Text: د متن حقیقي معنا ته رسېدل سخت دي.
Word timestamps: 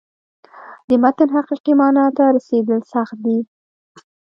د 0.87 0.89
متن 1.03 1.29
حقیقي 1.35 1.73
معنا 1.79 2.05
ته 2.17 2.23
رسېدل 2.35 2.79
سخت 2.93 3.17
دي. 3.25 3.39